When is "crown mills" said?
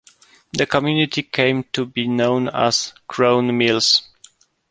3.07-4.09